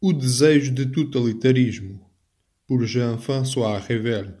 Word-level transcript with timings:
O 0.00 0.12
desejo 0.12 0.72
de 0.72 0.86
totalitarismo, 0.86 2.00
por 2.68 2.86
Jean-François 2.86 3.84
Revel. 3.84 4.32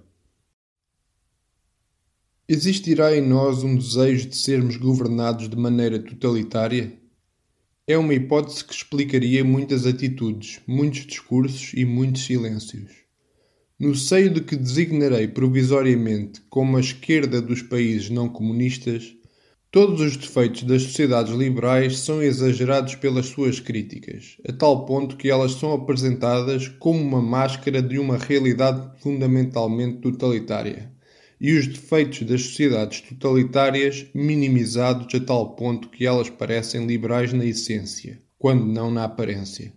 Existirá 2.48 3.16
em 3.16 3.20
nós 3.20 3.64
um 3.64 3.74
desejo 3.74 4.28
de 4.28 4.36
sermos 4.36 4.76
governados 4.76 5.48
de 5.48 5.56
maneira 5.56 5.98
totalitária? 5.98 6.96
É 7.88 7.98
uma 7.98 8.14
hipótese 8.14 8.64
que 8.64 8.72
explicaria 8.72 9.42
muitas 9.42 9.84
atitudes, 9.84 10.60
muitos 10.64 11.04
discursos 11.04 11.72
e 11.74 11.84
muitos 11.84 12.22
silêncios. 12.22 12.92
No 13.80 13.96
seio 13.96 14.30
de 14.30 14.40
que 14.42 14.54
designarei 14.54 15.26
provisoriamente 15.26 16.40
como 16.48 16.76
a 16.76 16.80
esquerda 16.80 17.42
dos 17.42 17.62
países 17.62 18.10
não 18.10 18.28
comunistas, 18.28 19.12
Todos 19.70 20.00
os 20.00 20.16
defeitos 20.16 20.62
das 20.62 20.80
sociedades 20.84 21.34
liberais 21.34 21.98
são 21.98 22.22
exagerados 22.22 22.94
pelas 22.94 23.26
suas 23.26 23.60
críticas, 23.60 24.38
a 24.48 24.50
tal 24.50 24.86
ponto 24.86 25.14
que 25.14 25.28
elas 25.28 25.52
são 25.52 25.74
apresentadas 25.74 26.68
como 26.68 26.98
uma 26.98 27.20
máscara 27.20 27.82
de 27.82 27.98
uma 27.98 28.16
realidade 28.16 28.98
fundamentalmente 29.02 29.98
totalitária, 29.98 30.90
e 31.38 31.52
os 31.52 31.66
defeitos 31.66 32.22
das 32.22 32.44
sociedades 32.44 33.02
totalitárias 33.02 34.06
minimizados 34.14 35.14
a 35.14 35.20
tal 35.22 35.54
ponto 35.54 35.90
que 35.90 36.06
elas 36.06 36.30
parecem 36.30 36.86
liberais 36.86 37.34
na 37.34 37.44
essência, 37.44 38.18
quando 38.38 38.64
não 38.64 38.90
na 38.90 39.04
aparência. 39.04 39.70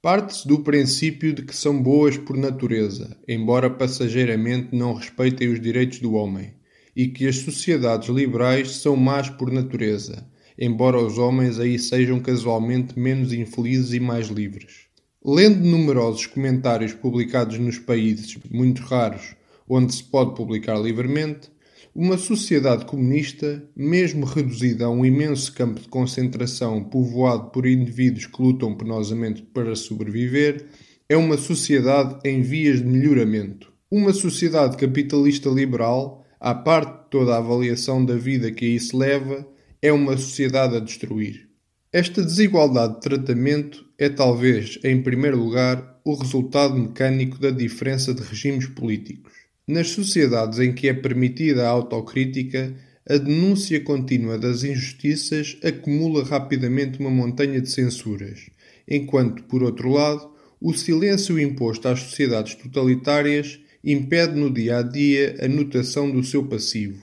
Parte-se 0.00 0.46
do 0.46 0.60
princípio 0.60 1.32
de 1.32 1.42
que 1.42 1.56
são 1.56 1.82
boas 1.82 2.16
por 2.16 2.36
natureza, 2.36 3.16
embora 3.26 3.68
passageiramente 3.68 4.68
não 4.72 4.94
respeitem 4.94 5.48
os 5.48 5.60
direitos 5.60 5.98
do 5.98 6.12
homem 6.12 6.54
e 6.94 7.08
que 7.08 7.26
as 7.26 7.36
sociedades 7.36 8.08
liberais 8.08 8.76
são 8.76 8.96
más 8.96 9.28
por 9.30 9.50
natureza, 9.50 10.26
embora 10.58 10.98
os 10.98 11.18
homens 11.18 11.58
aí 11.58 11.78
sejam 11.78 12.20
casualmente 12.20 12.98
menos 12.98 13.32
infelizes 13.32 13.92
e 13.92 14.00
mais 14.00 14.28
livres. 14.28 14.86
Lendo 15.24 15.64
numerosos 15.64 16.26
comentários 16.26 16.92
publicados 16.92 17.58
nos 17.58 17.78
países 17.78 18.38
muito 18.50 18.82
raros 18.82 19.36
onde 19.68 19.94
se 19.94 20.04
pode 20.04 20.34
publicar 20.34 20.78
livremente, 20.78 21.50
uma 21.94 22.16
sociedade 22.16 22.86
comunista, 22.86 23.62
mesmo 23.76 24.24
reduzida 24.24 24.86
a 24.86 24.90
um 24.90 25.04
imenso 25.04 25.52
campo 25.52 25.80
de 25.80 25.88
concentração 25.88 26.82
povoado 26.84 27.50
por 27.50 27.66
indivíduos 27.66 28.26
que 28.26 28.42
lutam 28.42 28.74
penosamente 28.74 29.42
para 29.42 29.76
sobreviver, 29.76 30.66
é 31.08 31.16
uma 31.16 31.36
sociedade 31.36 32.18
em 32.24 32.40
vias 32.40 32.78
de 32.78 32.86
melhoramento. 32.86 33.70
Uma 33.90 34.14
sociedade 34.14 34.76
capitalista 34.78 35.50
liberal 35.50 36.21
à 36.42 36.56
parte 36.56 37.08
toda 37.08 37.34
a 37.34 37.38
avaliação 37.38 38.04
da 38.04 38.16
vida 38.16 38.50
que 38.50 38.64
a 38.64 38.68
isso 38.68 38.98
leva, 38.98 39.46
é 39.80 39.92
uma 39.92 40.16
sociedade 40.16 40.74
a 40.74 40.80
destruir. 40.80 41.48
Esta 41.92 42.20
desigualdade 42.20 42.94
de 42.94 43.00
tratamento 43.00 43.86
é 43.96 44.08
talvez, 44.08 44.76
em 44.82 45.00
primeiro 45.00 45.38
lugar, 45.38 46.00
o 46.04 46.14
resultado 46.14 46.74
mecânico 46.74 47.38
da 47.38 47.52
diferença 47.52 48.12
de 48.12 48.22
regimes 48.22 48.66
políticos. 48.66 49.32
Nas 49.68 49.90
sociedades 49.90 50.58
em 50.58 50.72
que 50.72 50.88
é 50.88 50.92
permitida 50.92 51.64
a 51.64 51.70
autocrítica, 51.70 52.74
a 53.08 53.16
denúncia 53.18 53.80
contínua 53.80 54.36
das 54.36 54.64
injustiças 54.64 55.56
acumula 55.62 56.24
rapidamente 56.24 56.98
uma 56.98 57.10
montanha 57.10 57.60
de 57.60 57.70
censuras, 57.70 58.50
enquanto, 58.88 59.44
por 59.44 59.62
outro 59.62 59.90
lado, 59.90 60.28
o 60.60 60.74
silêncio 60.74 61.38
imposto 61.38 61.86
às 61.86 62.00
sociedades 62.00 62.56
totalitárias 62.56 63.60
impede 63.84 64.38
no 64.38 64.52
dia 64.52 64.78
a 64.78 64.82
dia 64.82 65.36
a 65.40 65.48
notação 65.48 66.10
do 66.10 66.22
seu 66.22 66.44
passivo. 66.44 67.02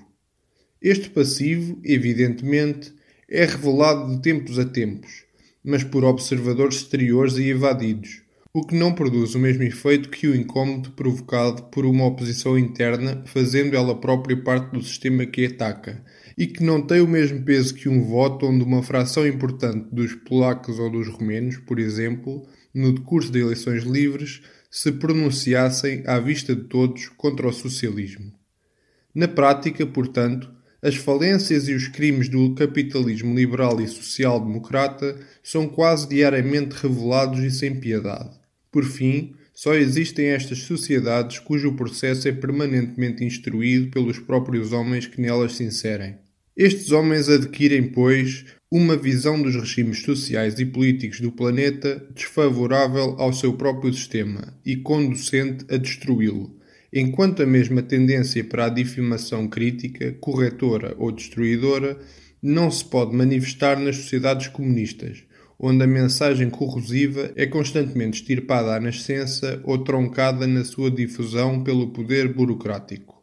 Este 0.81 1.09
passivo, 1.09 1.79
evidentemente, 1.83 2.93
é 3.27 3.45
revelado 3.45 4.15
de 4.15 4.21
tempos 4.21 4.57
a 4.57 4.65
tempos, 4.65 5.23
mas 5.63 5.83
por 5.83 6.03
observadores 6.03 6.77
exteriores 6.77 7.37
e 7.37 7.49
evadidos, 7.49 8.21
o 8.51 8.65
que 8.65 8.75
não 8.75 8.93
produz 8.93 9.35
o 9.35 9.39
mesmo 9.39 9.61
efeito 9.61 10.09
que 10.09 10.27
o 10.27 10.35
incômodo 10.35 10.91
provocado 10.91 11.63
por 11.63 11.85
uma 11.85 12.05
oposição 12.05 12.57
interna, 12.57 13.21
fazendo 13.27 13.75
ela 13.75 13.99
própria 13.99 14.35
parte 14.41 14.71
do 14.71 14.81
sistema 14.81 15.25
que 15.25 15.45
ataca, 15.45 16.03
e 16.37 16.47
que 16.47 16.63
não 16.63 16.81
tem 16.81 17.01
o 17.01 17.07
mesmo 17.07 17.43
peso 17.43 17.75
que 17.75 17.89
um 17.89 18.01
voto 18.01 18.47
onde 18.47 18.63
uma 18.63 18.81
fração 18.81 19.27
importante 19.27 19.87
dos 19.91 20.15
polacos 20.15 20.79
ou 20.79 20.89
dos 20.89 21.07
romenos, 21.09 21.57
por 21.57 21.77
exemplo, 21.77 22.47
no 22.73 22.93
decurso 22.93 23.31
de 23.31 23.39
eleições 23.39 23.83
livres, 23.83 24.41
se 24.69 24.91
pronunciassem 24.91 26.03
à 26.05 26.19
vista 26.19 26.55
de 26.55 26.63
todos 26.63 27.09
contra 27.09 27.47
o 27.47 27.53
socialismo. 27.53 28.31
Na 29.13 29.27
prática, 29.27 29.85
portanto, 29.85 30.51
as 30.81 30.95
falências 30.95 31.67
e 31.67 31.73
os 31.73 31.87
crimes 31.87 32.29
do 32.29 32.53
capitalismo 32.55 33.35
liberal 33.35 33.81
e 33.81 33.87
social-democrata 33.87 35.19
são 35.43 35.67
quase 35.67 36.07
diariamente 36.07 36.75
revelados 36.75 37.39
e 37.39 37.51
sem 37.51 37.79
piedade. 37.79 38.39
Por 38.71 38.85
fim, 38.85 39.35
só 39.53 39.73
existem 39.73 40.27
estas 40.27 40.59
sociedades 40.59 41.39
cujo 41.39 41.75
processo 41.75 42.29
é 42.29 42.31
permanentemente 42.31 43.25
instruído 43.25 43.91
pelos 43.91 44.17
próprios 44.17 44.71
homens 44.71 45.05
que 45.05 45.19
nelas 45.19 45.57
se 45.57 45.65
inserem. 45.65 46.17
Estes 46.55 46.91
homens 46.91 47.27
adquirem, 47.27 47.89
pois, 47.89 48.45
uma 48.71 48.95
visão 48.95 49.41
dos 49.41 49.55
regimes 49.55 50.03
sociais 50.03 50.59
e 50.59 50.65
políticos 50.65 51.19
do 51.19 51.31
planeta 51.31 52.05
desfavorável 52.13 53.15
ao 53.17 53.33
seu 53.33 53.53
próprio 53.53 53.91
sistema 53.91 54.53
e 54.63 54.75
conducente 54.75 55.65
a 55.73 55.77
destruí-lo, 55.77 56.55
enquanto 56.93 57.41
a 57.41 57.47
mesma 57.47 57.81
tendência 57.81 58.43
para 58.43 58.65
a 58.65 58.69
difamação 58.69 59.47
crítica, 59.47 60.15
corretora 60.19 60.93
ou 60.99 61.11
destruidora 61.11 61.97
não 62.39 62.69
se 62.69 62.85
pode 62.85 63.15
manifestar 63.15 63.79
nas 63.79 63.95
sociedades 63.95 64.47
comunistas, 64.49 65.23
onde 65.57 65.83
a 65.83 65.87
mensagem 65.87 66.47
corrosiva 66.51 67.31
é 67.35 67.47
constantemente 67.47 68.21
extirpada 68.21 68.75
à 68.75 68.79
nascença 68.79 69.59
ou 69.63 69.83
troncada 69.83 70.45
na 70.45 70.63
sua 70.63 70.91
difusão 70.91 71.63
pelo 71.63 71.91
poder 71.91 72.31
burocrático. 72.31 73.19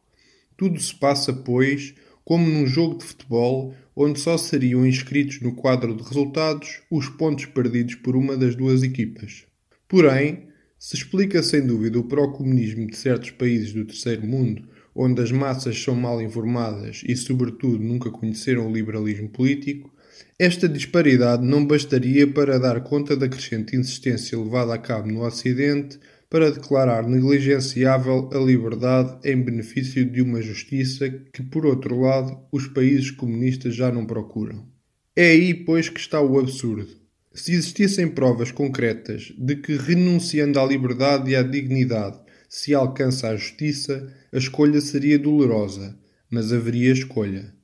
Tudo 0.57 0.81
se 0.81 0.95
passa, 0.95 1.33
pois, 1.33 1.95
como 2.25 2.49
num 2.49 2.67
jogo 2.67 2.99
de 2.99 3.05
futebol 3.05 3.73
onde 3.97 4.21
só 4.21 4.37
seriam 4.37 4.87
inscritos 4.87 5.41
no 5.41 5.55
quadro 5.55 5.97
de 5.97 6.03
resultados 6.03 6.83
os 6.91 7.09
pontos 7.09 7.47
perdidos 7.47 7.95
por 7.95 8.15
uma 8.15 8.37
das 8.37 8.55
duas 8.55 8.83
equipas. 8.83 9.47
Porém, 9.89 10.49
se 10.79 10.95
explica 10.95 11.43
sem 11.43 11.67
dúvida 11.67 11.99
o 11.99 12.05
pró-comunismo 12.05 12.87
de 12.87 12.97
certos 12.97 13.31
países 13.31 13.73
do 13.73 13.87
terceiro 13.87 14.27
mundo, 14.27 14.69
onde 14.95 15.23
as 15.23 15.33
massas 15.33 15.83
são 15.83 15.95
mal 15.95 16.21
informadas 16.21 17.03
e, 17.07 17.17
sobretudo, 17.17 17.83
nunca 17.83 18.11
conheceram 18.11 18.69
o 18.69 18.73
liberalismo 18.73 19.29
político, 19.31 19.91
esta 20.39 20.69
disparidade 20.69 21.47
não 21.47 21.65
bastaria 21.67 22.27
para 22.27 22.59
dar 22.59 22.83
conta 22.83 23.17
da 23.17 23.29
crescente 23.29 23.75
insistência 23.75 24.39
levada 24.39 24.75
a 24.75 24.79
cabo 24.79 25.09
no 25.09 25.25
Ocidente 25.25 25.99
para 26.29 26.51
declarar 26.51 27.07
negligenciável 27.07 28.29
a 28.33 28.39
liberdade 28.39 29.19
em 29.29 29.41
benefício 29.41 30.05
de 30.05 30.21
uma 30.21 30.43
justiça 30.43 31.09
que, 31.09 31.43
por 31.43 31.65
outro 31.65 32.01
lado, 32.01 32.39
os 32.51 32.67
países 32.67 33.11
comunistas 33.11 33.75
já 33.75 33.93
não 33.93 34.05
procuram. 34.05 34.67
É 35.15 35.31
aí, 35.31 35.55
pois, 35.55 35.89
que 35.89 36.01
está 36.01 36.21
o 36.21 36.39
absurdo. 36.39 36.89
Se 37.33 37.53
existissem 37.53 38.09
provas 38.09 38.51
concretas 38.51 39.33
de 39.39 39.57
que, 39.57 39.77
renunciando 39.77 40.59
à 40.59 40.65
liberdade 40.65 41.31
e 41.31 41.37
à 41.37 41.43
dignidade, 41.43 42.19
se 42.49 42.75
alcança 42.75 43.29
a 43.29 43.37
justiça, 43.37 44.13
a 44.33 44.39
escolha 44.39 44.81
seria 44.81 45.19
dolorosa, 45.19 45.99
mas 46.31 46.53
haveria 46.53 46.93
escolha. 46.93 47.55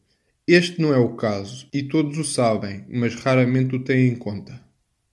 Este 0.47 0.81
não 0.81 0.93
é 0.93 0.99
o 0.99 1.15
caso, 1.15 1.69
e 1.72 1.83
todos 1.83 2.19
o 2.19 2.25
sabem, 2.25 2.84
mas 2.89 3.15
raramente 3.15 3.77
o 3.77 3.84
têm 3.84 4.09
em 4.09 4.17
conta. 4.17 4.61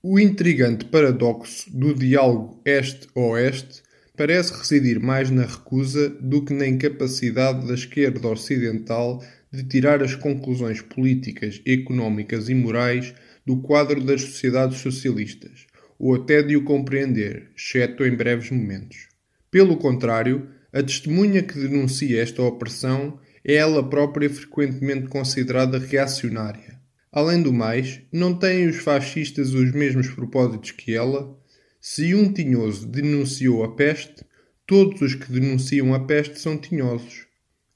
O 0.02 0.18
intrigante 0.18 0.86
paradoxo 0.86 1.70
do 1.78 1.94
diálogo 1.94 2.62
este-oeste 2.64 3.84
parece 4.16 4.54
residir 4.54 4.98
mais 4.98 5.30
na 5.30 5.46
recusa 5.46 6.08
do 6.08 6.42
que 6.46 6.54
na 6.54 6.66
incapacidade 6.66 7.68
da 7.68 7.74
esquerda 7.74 8.30
ocidental 8.30 9.22
de 9.52 9.62
tirar 9.66 10.02
as 10.02 10.16
conclusões 10.16 10.82
políticas, 10.82 11.62
económicas 11.66 12.48
e 12.48 12.56
morais 12.56 13.14
do 13.46 13.58
quadro 13.58 14.02
das 14.02 14.22
sociedades 14.22 14.78
socialistas, 14.78 15.68
ou 16.00 16.16
até 16.16 16.42
de 16.42 16.56
o 16.56 16.64
compreender, 16.64 17.52
exceto 17.54 18.06
em 18.06 18.16
breves 18.16 18.52
momentos. 18.52 19.10
Pelo 19.52 19.76
contrário, 19.76 20.48
a 20.72 20.82
testemunha 20.82 21.44
que 21.44 21.60
denuncia 21.60 22.24
esta 22.24 22.42
opressão 22.42 23.20
é 23.44 23.56
ela 23.56 23.84
própria 23.90 24.30
frequentemente 24.30 25.10
considerada 25.10 25.78
reacionária 25.78 26.79
Além 27.12 27.42
do 27.42 27.52
mais, 27.52 28.02
não 28.12 28.34
têm 28.34 28.68
os 28.68 28.78
fascistas 28.78 29.54
os 29.54 29.72
mesmos 29.72 30.08
propósitos 30.10 30.72
que 30.72 30.94
ela? 30.94 31.36
Se 31.82 32.14
um 32.14 32.32
tinhoso 32.32 32.86
denunciou 32.86 33.64
a 33.64 33.76
peste, 33.76 34.24
todos 34.68 35.02
os 35.02 35.16
que 35.16 35.32
denunciam 35.32 35.94
a 35.94 36.00
peste 36.02 36.40
são 36.40 36.58
tinhosos. 36.58 37.26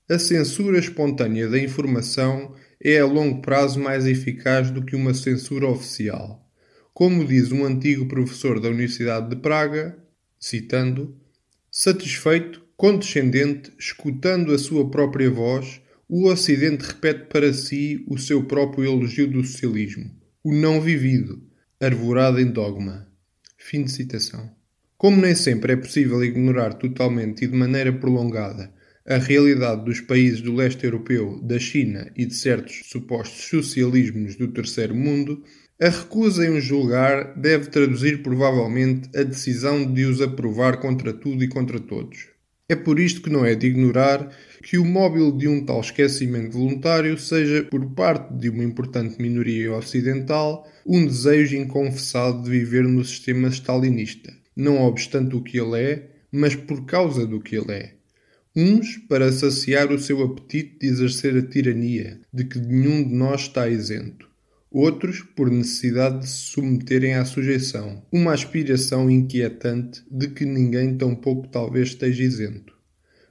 A 0.07 0.19
censura 0.19 0.77
espontânea 0.77 1.47
da 1.49 1.57
informação 1.57 2.53
é 2.79 2.99
a 2.99 3.05
longo 3.05 3.41
prazo 3.41 3.79
mais 3.79 4.05
eficaz 4.05 4.69
do 4.69 4.83
que 4.83 4.95
uma 4.95 5.13
censura 5.13 5.67
oficial. 5.67 6.45
Como 6.93 7.25
diz 7.25 7.51
um 7.51 7.65
antigo 7.65 8.07
professor 8.07 8.59
da 8.59 8.67
Universidade 8.67 9.29
de 9.29 9.37
Praga, 9.37 9.97
citando, 10.39 11.17
satisfeito, 11.71 12.61
condescendente, 12.77 13.71
escutando 13.79 14.53
a 14.53 14.59
sua 14.59 14.91
própria 14.91 15.31
voz, 15.31 15.81
o 16.07 16.27
Ocidente 16.27 16.85
repete 16.85 17.25
para 17.25 17.53
si 17.53 18.03
o 18.07 18.17
seu 18.17 18.43
próprio 18.43 18.85
elogio 18.85 19.27
do 19.27 19.43
socialismo, 19.43 20.11
o 20.43 20.53
não 20.53 20.81
vivido, 20.81 21.41
arvorado 21.79 22.39
em 22.39 22.51
dogma. 22.51 23.07
Fim 23.57 23.83
de 23.83 23.91
citação. 23.91 24.51
Como 24.97 25.19
nem 25.19 25.35
sempre 25.35 25.73
é 25.73 25.75
possível 25.75 26.23
ignorar 26.23 26.73
totalmente 26.73 27.43
e 27.43 27.47
de 27.47 27.55
maneira 27.55 27.91
prolongada 27.91 28.73
a 29.05 29.17
realidade 29.17 29.83
dos 29.83 29.99
países 29.99 30.39
do 30.41 30.53
leste 30.53 30.85
europeu, 30.85 31.39
da 31.43 31.59
China 31.59 32.09
e 32.15 32.25
de 32.25 32.33
certos 32.33 32.83
supostos 32.85 33.49
socialismos 33.49 34.35
do 34.37 34.47
terceiro 34.47 34.95
mundo, 34.95 35.43
a 35.81 35.89
recusa 35.89 36.45
em 36.45 36.57
os 36.57 36.63
julgar 36.63 37.35
deve 37.35 37.69
traduzir 37.69 38.23
provavelmente 38.23 39.09
a 39.17 39.23
decisão 39.23 39.91
de 39.91 40.05
os 40.05 40.21
aprovar 40.21 40.77
contra 40.79 41.11
tudo 41.11 41.43
e 41.43 41.49
contra 41.49 41.79
todos. 41.79 42.29
É 42.69 42.75
por 42.75 42.97
isto 42.97 43.21
que 43.21 43.29
não 43.29 43.45
é 43.45 43.55
de 43.55 43.67
ignorar 43.67 44.29
que 44.63 44.77
o 44.77 44.85
móvel 44.85 45.29
de 45.29 45.45
um 45.45 45.65
tal 45.65 45.81
esquecimento 45.81 46.57
voluntário 46.57 47.19
seja, 47.19 47.65
por 47.65 47.85
parte 47.91 48.33
de 48.33 48.49
uma 48.49 48.63
importante 48.63 49.21
minoria 49.21 49.73
ocidental, 49.73 50.65
um 50.87 51.05
desejo 51.05 51.57
inconfessado 51.57 52.43
de 52.43 52.49
viver 52.49 52.85
no 52.85 53.03
sistema 53.03 53.49
stalinista, 53.49 54.33
não 54.55 54.81
obstante 54.81 55.35
o 55.35 55.41
que 55.41 55.59
ele 55.59 55.77
é, 55.77 56.09
mas 56.31 56.55
por 56.55 56.85
causa 56.85 57.27
do 57.27 57.41
que 57.41 57.57
ele 57.57 57.73
é. 57.73 57.93
Uns 58.55 58.97
para 59.09 59.33
saciar 59.33 59.91
o 59.91 59.99
seu 59.99 60.23
apetite 60.23 60.79
de 60.79 60.87
exercer 60.87 61.35
a 61.35 61.41
tirania, 61.41 62.21
de 62.31 62.45
que 62.45 62.57
nenhum 62.57 63.03
de 63.03 63.13
nós 63.13 63.41
está 63.41 63.67
isento. 63.67 64.29
Outros 64.71 65.21
por 65.35 65.51
necessidade 65.51 66.19
de 66.19 66.29
se 66.29 66.51
submeterem 66.51 67.15
à 67.15 67.25
sujeição, 67.25 68.01
uma 68.11 68.33
aspiração 68.33 69.11
inquietante 69.11 70.01
de 70.09 70.29
que 70.29 70.45
ninguém 70.45 70.97
tampouco 70.97 71.49
talvez 71.49 71.89
esteja 71.89 72.23
isento. 72.23 72.73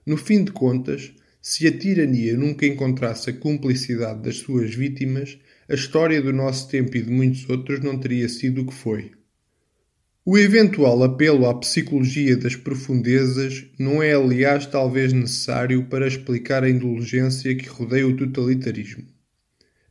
No 0.04 0.16
fim 0.16 0.44
de 0.44 0.52
contas, 0.52 1.14
se 1.42 1.66
a 1.66 1.76
tirania 1.76 2.36
nunca 2.36 2.64
encontrasse 2.64 3.30
a 3.30 3.32
cumplicidade 3.32 4.22
das 4.22 4.36
suas 4.36 4.72
vítimas, 4.72 5.36
a 5.68 5.74
história 5.74 6.22
do 6.22 6.32
nosso 6.32 6.68
tempo 6.68 6.96
e 6.96 7.02
de 7.02 7.10
muitos 7.10 7.50
outros 7.50 7.80
não 7.80 7.98
teria 7.98 8.28
sido 8.28 8.62
o 8.62 8.66
que 8.66 8.72
foi. 8.72 9.10
O 10.24 10.38
eventual 10.38 11.02
apelo 11.02 11.48
à 11.48 11.58
psicologia 11.58 12.36
das 12.36 12.54
profundezas 12.54 13.64
não 13.76 14.00
é, 14.00 14.14
aliás, 14.14 14.66
talvez 14.66 15.12
necessário 15.12 15.84
para 15.86 16.06
explicar 16.06 16.62
a 16.62 16.70
indulgência 16.70 17.56
que 17.56 17.68
rodeia 17.68 18.06
o 18.06 18.16
totalitarismo. 18.16 19.04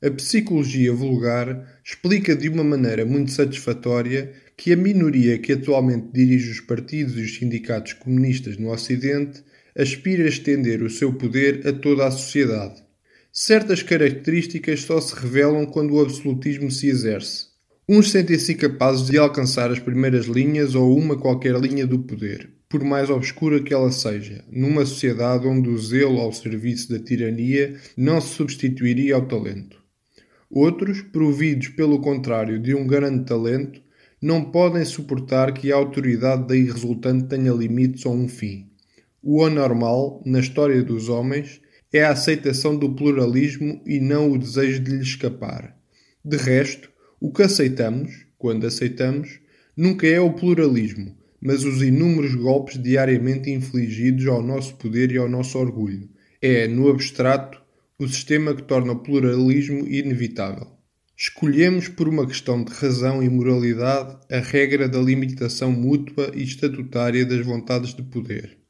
A 0.02 0.10
psicologia 0.10 0.94
vulgar 0.94 1.80
explica 1.84 2.34
de 2.34 2.48
uma 2.48 2.64
maneira 2.64 3.06
muito 3.06 3.30
satisfatória 3.32 4.32
que 4.56 4.72
a 4.72 4.78
minoria 4.78 5.38
que 5.38 5.52
atualmente 5.52 6.14
dirige 6.14 6.50
os 6.50 6.62
partidos 6.62 7.18
e 7.18 7.22
os 7.24 7.36
sindicatos 7.36 7.92
comunistas 7.94 8.56
no 8.56 8.72
Ocidente 8.72 9.44
aspira 9.78 10.24
a 10.24 10.30
estender 10.30 10.82
o 10.82 10.90
seu 10.90 11.14
poder 11.14 11.68
a 11.68 11.74
toda 11.74 12.06
a 12.06 12.12
sociedade. 12.12 12.84
Certas 13.32 13.82
características 13.82 14.82
só 14.82 15.00
se 15.00 15.16
revelam 15.16 15.66
quando 15.66 15.94
o 15.94 16.02
absolutismo 16.02 16.70
se 16.70 16.88
exerce 16.88 17.52
Uns 17.94 18.12
sentem-se 18.12 18.56
capazes 18.56 19.08
de 19.08 19.18
alcançar 19.18 19.70
as 19.70 19.78
primeiras 19.78 20.26
linhas 20.26 20.76
ou 20.76 20.98
uma 20.98 21.18
qualquer 21.18 21.60
linha 21.60 21.86
do 21.86 22.00
poder, 22.00 22.50
por 22.70 22.82
mais 22.86 23.10
obscura 23.10 23.62
que 23.62 23.74
ela 23.74 23.92
seja, 23.92 24.46
numa 24.50 24.86
sociedade 24.86 25.46
onde 25.46 25.68
o 25.68 25.78
zelo 25.78 26.22
ao 26.22 26.32
serviço 26.32 26.90
da 26.90 27.00
tirania 27.00 27.76
não 27.98 28.22
se 28.22 28.30
substituiria 28.30 29.16
ao 29.16 29.28
talento. 29.28 29.84
Outros, 30.50 31.02
providos 31.02 31.68
pelo 31.68 32.00
contrário 32.00 32.62
de 32.62 32.74
um 32.74 32.88
grande 32.88 33.26
talento, 33.26 33.82
não 34.22 34.42
podem 34.42 34.86
suportar 34.86 35.52
que 35.52 35.70
a 35.70 35.76
autoridade 35.76 36.48
daí 36.48 36.64
resultante 36.64 37.26
tenha 37.26 37.52
limites 37.52 38.06
ou 38.06 38.14
um 38.14 38.30
fim. 38.30 38.71
O 39.24 39.46
anormal, 39.46 40.20
na 40.26 40.40
história 40.40 40.82
dos 40.82 41.08
homens, 41.08 41.62
é 41.94 42.04
a 42.04 42.10
aceitação 42.10 42.76
do 42.76 42.96
pluralismo 42.96 43.80
e 43.86 44.00
não 44.00 44.32
o 44.32 44.38
desejo 44.38 44.80
de 44.80 44.92
lhe 44.92 45.04
escapar. 45.04 45.78
De 46.26 46.38
resto, 46.38 46.90
o 47.20 47.32
que 47.32 47.44
aceitamos, 47.44 48.26
quando 48.36 48.66
aceitamos, 48.66 49.40
nunca 49.78 50.08
é 50.08 50.20
o 50.20 50.34
pluralismo, 50.34 51.16
mas 51.40 51.64
os 51.64 51.84
inúmeros 51.84 52.34
golpes 52.34 52.82
diariamente 52.82 53.52
infligidos 53.52 54.26
ao 54.26 54.42
nosso 54.42 54.74
poder 54.78 55.12
e 55.12 55.18
ao 55.20 55.30
nosso 55.30 55.60
orgulho. 55.60 56.10
É, 56.42 56.68
no 56.68 56.90
abstrato, 56.90 57.62
o 58.00 58.08
sistema 58.08 58.56
que 58.56 58.64
torna 58.64 58.94
o 58.94 59.04
pluralismo 59.04 59.88
inevitável. 59.88 60.66
Escolhemos, 61.16 61.88
por 61.88 62.08
uma 62.08 62.26
questão 62.26 62.64
de 62.64 62.74
razão 62.74 63.22
e 63.22 63.30
moralidade, 63.30 64.18
a 64.32 64.40
regra 64.40 64.90
da 64.90 65.00
limitação 65.00 65.72
mútua 65.72 66.32
e 66.34 66.42
estatutária 66.42 67.24
das 67.24 67.46
vontades 67.46 67.94
de 67.94 68.02
poder. 68.02 68.61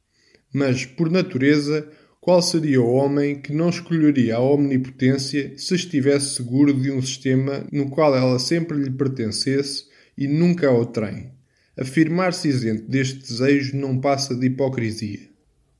Mas, 0.52 0.84
por 0.84 1.10
natureza, 1.10 1.88
qual 2.20 2.40
seria 2.40 2.80
o 2.80 2.92
homem 2.92 3.40
que 3.40 3.52
não 3.52 3.68
escolheria 3.68 4.36
a 4.36 4.40
omnipotência 4.40 5.54
se 5.56 5.74
estivesse 5.74 6.36
seguro 6.36 6.72
de 6.72 6.90
um 6.90 7.00
sistema 7.02 7.66
no 7.72 7.90
qual 7.90 8.14
ela 8.14 8.38
sempre 8.38 8.78
lhe 8.78 8.90
pertencesse 8.90 9.86
e 10.16 10.28
nunca 10.28 10.68
ao 10.68 10.86
trem? 10.86 11.32
Afirmar-se 11.76 12.48
isento 12.48 12.88
deste 12.88 13.18
desejo 13.18 13.76
não 13.76 13.98
passa 13.98 14.34
de 14.34 14.46
hipocrisia. 14.46 15.32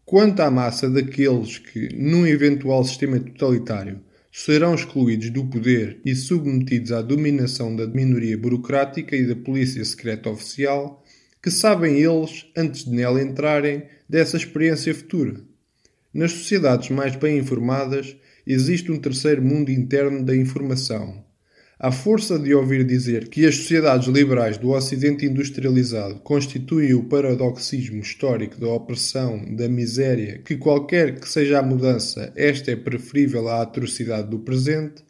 Quanto 0.05 0.41
à 0.41 0.51
massa 0.51 0.91
daqueles 0.91 1.59
que, 1.59 1.91
num 1.95 2.27
eventual 2.27 2.83
sistema 2.83 3.21
totalitário, 3.21 4.01
serão 4.33 4.75
excluídos 4.75 5.29
do 5.31 5.45
poder 5.45 6.01
e 6.05 6.15
submetidos 6.17 6.91
à 6.91 7.03
dominação 7.03 7.77
da 7.77 7.87
minoria 7.87 8.37
burocrática 8.37 9.15
e 9.15 9.27
da 9.27 9.37
polícia 9.37 9.85
secreta 9.85 10.31
oficial, 10.31 11.01
que 11.43 11.50
sabem 11.50 11.99
eles, 11.99 12.47
antes 12.56 12.85
de 12.85 12.93
nela 12.93 13.21
entrarem, 13.21 13.83
dessa 14.09 14.37
experiência 14.37 14.94
futura? 14.94 15.41
Nas 16.15 16.31
sociedades 16.31 16.91
mais 16.91 17.17
bem 17.17 17.39
informadas, 17.39 18.17
existe 18.47 18.93
um 18.93 19.00
terceiro 19.00 19.43
mundo 19.43 19.71
interno 19.71 20.25
da 20.25 20.37
informação. 20.37 21.25
À 21.77 21.91
força 21.91 22.39
de 22.39 22.55
ouvir 22.55 22.85
dizer 22.85 23.29
que 23.29 23.44
as 23.44 23.56
sociedades 23.56 24.06
liberais 24.06 24.56
do 24.56 24.71
Ocidente 24.71 25.27
industrializado 25.27 26.21
constituem 26.21 26.94
o 26.94 27.09
paradoxismo 27.09 28.00
histórico 28.00 28.61
da 28.61 28.69
opressão, 28.69 29.45
da 29.56 29.69
miséria, 29.69 30.38
que 30.45 30.56
qualquer 30.56 31.19
que 31.19 31.29
seja 31.29 31.59
a 31.59 31.62
mudança, 31.62 32.33
esta 32.37 32.71
é 32.71 32.77
preferível 32.77 33.49
à 33.49 33.62
atrocidade 33.62 34.31
do 34.31 34.38
presente, 34.38 35.03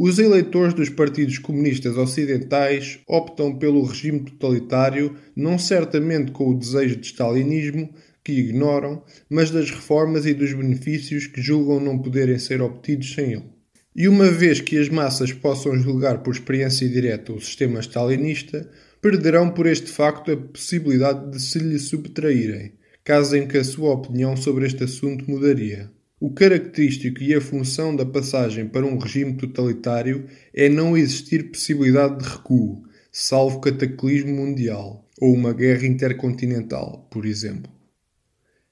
os 0.00 0.20
eleitores 0.20 0.74
dos 0.74 0.88
partidos 0.88 1.38
comunistas 1.38 1.96
ocidentais 1.96 3.00
optam 3.04 3.58
pelo 3.58 3.82
regime 3.82 4.20
totalitário, 4.20 5.16
não 5.34 5.58
certamente 5.58 6.30
com 6.30 6.50
o 6.50 6.56
desejo 6.56 6.94
de 6.94 7.06
stalinismo, 7.06 7.92
que 8.22 8.30
ignoram, 8.30 9.02
mas 9.28 9.50
das 9.50 9.72
reformas 9.72 10.24
e 10.24 10.34
dos 10.34 10.52
benefícios 10.52 11.26
que 11.26 11.42
julgam 11.42 11.80
não 11.80 11.98
poderem 11.98 12.38
ser 12.38 12.62
obtidos 12.62 13.12
sem 13.12 13.32
ele. 13.32 13.50
E 13.96 14.06
uma 14.06 14.30
vez 14.30 14.60
que 14.60 14.78
as 14.78 14.88
massas 14.88 15.32
possam 15.32 15.76
julgar 15.76 16.22
por 16.22 16.32
experiência 16.32 16.88
direta 16.88 17.32
o 17.32 17.40
sistema 17.40 17.80
stalinista, 17.80 18.70
perderão 19.02 19.50
por 19.50 19.66
este 19.66 19.90
facto 19.90 20.30
a 20.30 20.36
possibilidade 20.36 21.32
de 21.32 21.42
se 21.42 21.58
lhe 21.58 21.76
subtraírem, 21.76 22.74
caso 23.02 23.34
em 23.34 23.48
que 23.48 23.58
a 23.58 23.64
sua 23.64 23.94
opinião 23.94 24.36
sobre 24.36 24.64
este 24.64 24.84
assunto 24.84 25.28
mudaria. 25.28 25.90
O 26.20 26.30
característico 26.30 27.22
e 27.22 27.32
a 27.32 27.40
função 27.40 27.94
da 27.94 28.04
passagem 28.04 28.66
para 28.66 28.84
um 28.84 28.98
regime 28.98 29.34
totalitário 29.34 30.24
é 30.52 30.68
não 30.68 30.96
existir 30.96 31.50
possibilidade 31.50 32.18
de 32.18 32.28
recuo, 32.28 32.82
salvo 33.12 33.60
cataclismo 33.60 34.34
mundial 34.34 35.08
ou 35.20 35.32
uma 35.32 35.52
guerra 35.52 35.86
intercontinental, 35.86 37.06
por 37.08 37.24
exemplo. 37.24 37.70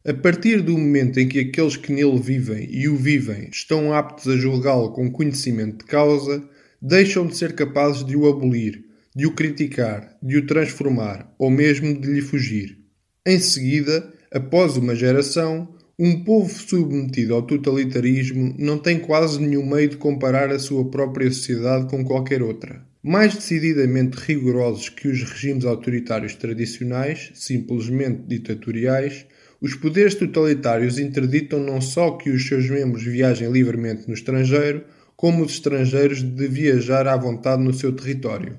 A 0.04 0.12
partir 0.12 0.60
do 0.60 0.76
momento 0.76 1.20
em 1.20 1.28
que 1.28 1.38
aqueles 1.38 1.76
que 1.76 1.92
nele 1.92 2.18
vivem 2.18 2.68
e 2.68 2.88
o 2.88 2.96
vivem 2.96 3.48
estão 3.52 3.92
aptos 3.92 4.26
a 4.26 4.36
julgá-lo 4.36 4.92
com 4.92 5.10
conhecimento 5.10 5.78
de 5.78 5.84
causa, 5.84 6.42
deixam 6.82 7.28
de 7.28 7.36
ser 7.36 7.54
capazes 7.54 8.04
de 8.04 8.16
o 8.16 8.28
abolir, 8.28 8.84
de 9.14 9.24
o 9.24 9.32
criticar, 9.32 10.16
de 10.20 10.36
o 10.36 10.46
transformar 10.46 11.32
ou 11.38 11.48
mesmo 11.48 12.00
de 12.00 12.08
lhe 12.08 12.20
fugir. 12.20 12.76
Em 13.24 13.38
seguida, 13.38 14.12
após 14.32 14.76
uma 14.76 14.96
geração, 14.96 15.75
um 15.98 16.22
povo 16.22 16.52
submetido 16.52 17.34
ao 17.34 17.40
totalitarismo 17.40 18.54
não 18.58 18.76
tem 18.76 18.98
quase 18.98 19.40
nenhum 19.40 19.64
meio 19.64 19.88
de 19.88 19.96
comparar 19.96 20.50
a 20.50 20.58
sua 20.58 20.90
própria 20.90 21.30
sociedade 21.30 21.88
com 21.88 22.04
qualquer 22.04 22.42
outra. 22.42 22.84
Mais 23.02 23.34
decididamente 23.34 24.18
rigorosos 24.18 24.90
que 24.90 25.08
os 25.08 25.22
regimes 25.22 25.64
autoritários 25.64 26.34
tradicionais, 26.34 27.30
simplesmente 27.34 28.24
ditatoriais, 28.26 29.24
os 29.58 29.74
poderes 29.74 30.14
totalitários 30.14 30.98
interditam 30.98 31.60
não 31.60 31.80
só 31.80 32.10
que 32.10 32.28
os 32.28 32.46
seus 32.46 32.68
membros 32.68 33.04
viajem 33.04 33.50
livremente 33.50 34.06
no 34.06 34.12
estrangeiro, 34.12 34.84
como 35.16 35.42
os 35.42 35.52
estrangeiros 35.52 36.22
de 36.22 36.46
viajar 36.46 37.08
à 37.08 37.16
vontade 37.16 37.62
no 37.62 37.72
seu 37.72 37.90
território. 37.90 38.58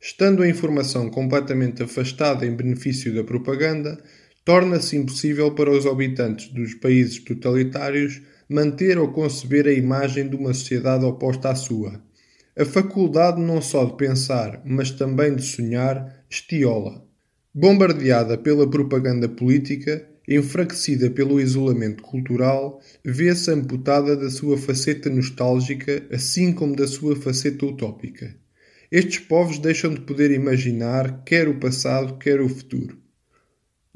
Estando 0.00 0.42
a 0.42 0.48
informação 0.48 1.08
completamente 1.10 1.84
afastada 1.84 2.44
em 2.44 2.56
benefício 2.56 3.14
da 3.14 3.22
propaganda, 3.22 4.02
torna-se 4.46 4.96
impossível 4.96 5.50
para 5.56 5.72
os 5.72 5.86
habitantes 5.86 6.46
dos 6.50 6.72
países 6.72 7.18
totalitários 7.18 8.22
manter 8.48 8.96
ou 8.96 9.08
conceber 9.08 9.66
a 9.66 9.72
imagem 9.72 10.28
de 10.28 10.36
uma 10.36 10.54
sociedade 10.54 11.04
oposta 11.04 11.50
à 11.50 11.56
sua. 11.56 12.00
A 12.56 12.64
faculdade 12.64 13.40
não 13.40 13.60
só 13.60 13.84
de 13.84 13.96
pensar, 13.96 14.62
mas 14.64 14.92
também 14.92 15.34
de 15.34 15.42
sonhar, 15.42 16.24
estiola. 16.30 17.04
Bombardeada 17.52 18.38
pela 18.38 18.70
propaganda 18.70 19.28
política, 19.28 20.08
enfraquecida 20.28 21.10
pelo 21.10 21.40
isolamento 21.40 22.04
cultural, 22.04 22.80
vê-se 23.04 23.50
amputada 23.50 24.16
da 24.16 24.30
sua 24.30 24.56
faceta 24.56 25.10
nostálgica, 25.10 26.06
assim 26.12 26.52
como 26.52 26.76
da 26.76 26.86
sua 26.86 27.16
faceta 27.16 27.66
utópica. 27.66 28.32
estes 28.92 29.18
povos 29.18 29.58
deixam 29.58 29.92
de 29.92 30.02
poder 30.02 30.30
imaginar 30.30 31.24
quer 31.24 31.48
o 31.48 31.58
passado, 31.58 32.16
quer 32.18 32.40
o 32.40 32.48
futuro. 32.48 33.05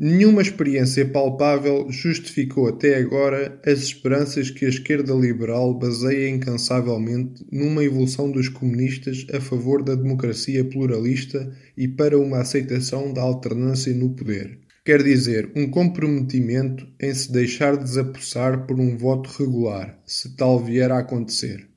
Nenhuma 0.02 0.40
experiência 0.40 1.04
palpável 1.04 1.86
justificou 1.90 2.68
até 2.68 2.96
agora 2.96 3.60
as 3.66 3.80
esperanças 3.80 4.48
que 4.48 4.64
a 4.64 4.68
esquerda 4.70 5.12
liberal 5.12 5.74
baseia 5.74 6.30
incansavelmente 6.30 7.44
numa 7.52 7.84
evolução 7.84 8.30
dos 8.30 8.48
comunistas 8.48 9.26
a 9.30 9.38
favor 9.42 9.82
da 9.82 9.94
democracia 9.94 10.64
pluralista 10.64 11.54
e 11.76 11.86
para 11.86 12.18
uma 12.18 12.38
aceitação 12.38 13.12
da 13.12 13.20
alternância 13.20 13.92
no 13.92 14.08
poder. 14.14 14.58
Quer 14.86 15.02
dizer, 15.02 15.52
um 15.54 15.70
comprometimento 15.70 16.88
em 16.98 17.12
se 17.12 17.30
deixar 17.30 17.76
desapossar 17.76 18.66
por 18.66 18.80
um 18.80 18.96
voto 18.96 19.28
regular, 19.38 20.00
se 20.06 20.34
tal 20.34 20.64
vier 20.64 20.90
a 20.90 21.00
acontecer. 21.00 21.68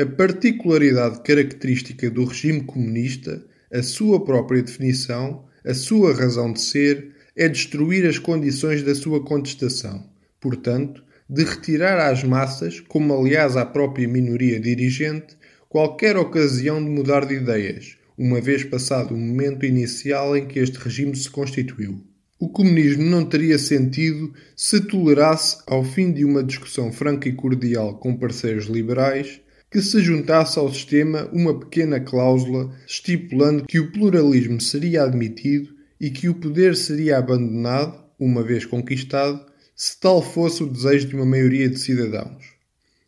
A 0.00 0.06
particularidade 0.06 1.22
característica 1.22 2.08
do 2.08 2.24
regime 2.24 2.62
comunista, 2.62 3.44
a 3.70 3.82
sua 3.82 4.24
própria 4.24 4.62
definição, 4.62 5.44
a 5.66 5.74
sua 5.74 6.14
razão 6.14 6.50
de 6.50 6.62
ser, 6.62 7.12
é 7.36 7.48
destruir 7.48 8.06
as 8.06 8.18
condições 8.18 8.82
da 8.82 8.94
sua 8.94 9.22
contestação, 9.24 10.04
portanto, 10.40 11.02
de 11.28 11.44
retirar 11.44 11.98
às 12.10 12.22
massas, 12.22 12.80
como 12.80 13.14
aliás 13.14 13.56
à 13.56 13.64
própria 13.64 14.06
minoria 14.06 14.60
dirigente, 14.60 15.36
qualquer 15.68 16.16
ocasião 16.16 16.82
de 16.82 16.90
mudar 16.90 17.24
de 17.24 17.34
ideias, 17.34 17.96
uma 18.18 18.40
vez 18.40 18.62
passado 18.64 19.14
o 19.14 19.18
momento 19.18 19.64
inicial 19.64 20.36
em 20.36 20.46
que 20.46 20.58
este 20.58 20.76
regime 20.76 21.16
se 21.16 21.30
constituiu. 21.30 22.04
O 22.38 22.48
comunismo 22.48 23.04
não 23.04 23.24
teria 23.24 23.58
sentido 23.58 24.34
se 24.56 24.80
tolerasse, 24.80 25.62
ao 25.66 25.82
fim 25.84 26.12
de 26.12 26.24
uma 26.24 26.42
discussão 26.42 26.92
franca 26.92 27.28
e 27.28 27.32
cordial 27.32 27.98
com 27.98 28.16
parceiros 28.16 28.66
liberais, 28.66 29.40
que 29.70 29.80
se 29.80 30.02
juntasse 30.02 30.58
ao 30.58 30.70
sistema 30.70 31.30
uma 31.32 31.58
pequena 31.58 31.98
cláusula 31.98 32.70
estipulando 32.86 33.64
que 33.64 33.78
o 33.78 33.90
pluralismo 33.90 34.60
seria 34.60 35.04
admitido 35.04 35.72
e 36.02 36.10
que 36.10 36.28
o 36.28 36.34
poder 36.34 36.74
seria 36.74 37.16
abandonado, 37.16 37.96
uma 38.18 38.42
vez 38.42 38.64
conquistado, 38.64 39.40
se 39.76 40.00
tal 40.00 40.20
fosse 40.20 40.64
o 40.64 40.66
desejo 40.66 41.06
de 41.06 41.14
uma 41.14 41.24
maioria 41.24 41.68
de 41.68 41.78
cidadãos. 41.78 42.44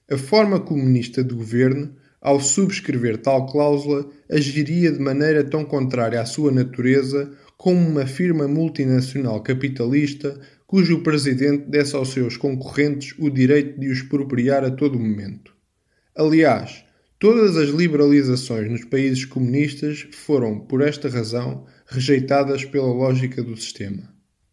A 0.09 0.17
forma 0.17 0.61
comunista 0.61 1.25
de 1.25 1.35
governo, 1.35 1.93
ao 2.21 2.41
subscrever 2.41 3.19
tal 3.19 3.47
cláusula, 3.47 4.09
agiria 4.31 4.93
de 4.93 5.01
maneira 5.01 5.43
tão 5.43 5.65
contrária 5.65 6.21
à 6.21 6.25
sua 6.25 6.53
natureza 6.53 7.33
como 7.57 7.81
uma 7.81 8.07
firma 8.07 8.47
multinacional 8.47 9.43
capitalista 9.43 10.41
cujo 10.65 11.03
presidente 11.03 11.69
desse 11.69 11.97
aos 11.97 12.11
seus 12.11 12.37
concorrentes 12.37 13.13
o 13.19 13.29
direito 13.29 13.81
de 13.81 13.89
os 13.89 13.99
expropriar 13.99 14.65
a 14.65 14.71
todo 14.71 15.01
momento. 15.01 15.53
Aliás, 16.15 16.85
todas 17.19 17.57
as 17.57 17.71
liberalizações 17.71 18.71
nos 18.71 18.85
países 18.85 19.25
comunistas 19.25 20.07
foram, 20.13 20.61
por 20.61 20.81
esta 20.81 21.09
razão, 21.09 21.67
rejeitadas 21.87 22.65
pela 22.65 22.93
lógica 22.93 23.43
do 23.43 23.57
sistema. 23.57 24.13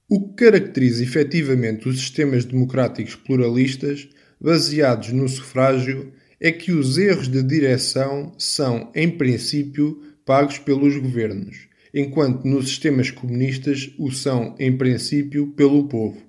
O 0.10 0.28
que 0.28 0.44
caracteriza 0.44 1.04
efetivamente 1.04 1.88
os 1.88 2.00
sistemas 2.00 2.44
democráticos 2.44 3.16
pluralistas, 3.16 4.10
baseados 4.40 5.14
no 5.14 5.28
sufrágio, 5.30 6.12
é 6.40 6.52
que 6.52 6.72
os 6.72 6.98
erros 6.98 7.28
de 7.28 7.42
direção 7.44 8.34
são, 8.38 8.92
em 8.96 9.10
princípio, 9.10 10.02
pagos 10.26 10.58
pelos 10.58 10.98
governos, 10.98 11.68
enquanto 11.94 12.46
nos 12.46 12.68
sistemas 12.68 13.12
comunistas 13.12 13.94
o 13.98 14.12
são, 14.12 14.56
em 14.60 14.76
princípio, 14.76 15.48
pelo 15.48 15.88
povo. 15.88 16.22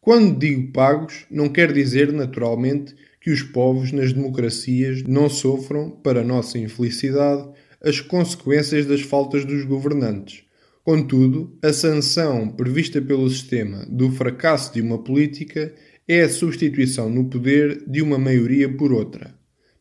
Quando 0.00 0.38
digo 0.38 0.72
pagos, 0.72 1.24
não 1.30 1.48
quer 1.48 1.72
dizer, 1.72 2.12
naturalmente, 2.12 2.94
que 3.20 3.30
os 3.30 3.42
povos 3.42 3.90
nas 3.92 4.12
democracias 4.12 5.02
não 5.02 5.30
sofram, 5.30 5.90
para 5.90 6.22
nossa 6.22 6.58
infelicidade, 6.58 7.48
as 7.84 8.00
consequências 8.00 8.86
das 8.86 9.02
faltas 9.02 9.44
dos 9.44 9.64
governantes. 9.64 10.42
Contudo, 10.82 11.56
a 11.62 11.72
sanção 11.72 12.48
prevista 12.48 13.00
pelo 13.00 13.28
sistema 13.28 13.86
do 13.88 14.10
fracasso 14.10 14.72
de 14.72 14.80
uma 14.80 15.02
política 15.02 15.74
é 16.06 16.22
a 16.22 16.28
substituição 16.28 17.08
no 17.08 17.26
poder 17.26 17.84
de 17.86 18.02
uma 18.02 18.18
maioria 18.18 18.68
por 18.68 18.92
outra. 18.92 19.34